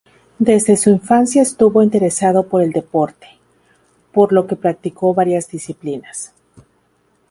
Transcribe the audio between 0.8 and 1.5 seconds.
infancia